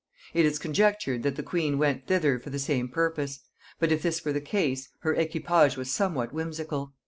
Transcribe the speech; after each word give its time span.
It 0.33 0.47
is 0.47 0.57
conjectured 0.57 1.21
that 1.21 1.35
the 1.35 1.43
queen 1.43 1.77
went 1.77 2.07
thither 2.07 2.39
for 2.39 2.49
the 2.49 2.57
same 2.57 2.89
purpose; 2.89 3.41
but 3.77 3.91
if 3.91 4.01
this 4.01 4.25
were 4.25 4.33
the 4.33 4.41
case, 4.41 4.89
her 5.01 5.13
equipage 5.13 5.77
was 5.77 5.91
somewhat 5.91 6.33
whimsical. 6.33 6.95